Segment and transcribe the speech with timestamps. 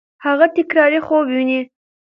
[0.25, 1.59] هغه تکراري خوب ویني.